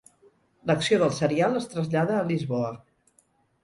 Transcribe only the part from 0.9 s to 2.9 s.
del serial es trasllada a Lisboa.